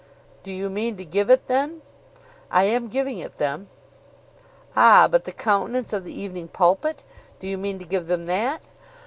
[0.41, 1.83] "Do you mean to give it then?"
[2.49, 3.67] "I am giving it them."
[4.75, 7.03] "Ah; but the countenance of the 'Evening Pulpit.'
[7.39, 8.63] Do you mean to give them that?"